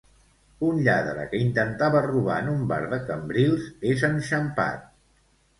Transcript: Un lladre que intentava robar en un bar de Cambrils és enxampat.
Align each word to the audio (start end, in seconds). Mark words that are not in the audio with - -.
Un 0.67 0.79
lladre 0.87 1.25
que 1.33 1.41
intentava 1.49 2.01
robar 2.07 2.39
en 2.45 2.49
un 2.55 2.65
bar 2.73 2.81
de 2.95 3.01
Cambrils 3.11 3.69
és 3.95 4.07
enxampat. 4.13 4.93